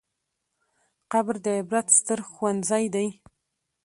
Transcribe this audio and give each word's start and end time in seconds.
قبر 1.11 1.35
د 1.45 1.47
عبرت 1.59 1.87
ستر 1.99 2.19
ښوونځی 2.31 2.85
دی. 2.95 3.07